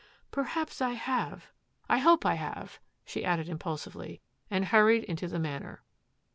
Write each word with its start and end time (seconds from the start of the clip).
Perhaps 0.31 0.81
I 0.81 0.93
have. 0.95 1.51
I 1.87 1.99
hope 1.99 2.25
I 2.25 2.33
have," 2.33 2.79
she 3.05 3.23
added 3.23 3.47
im 3.47 3.59
pulsively, 3.59 4.19
and 4.49 4.65
hurried 4.65 5.03
into 5.03 5.27
the 5.27 5.37
Manor. 5.37 5.83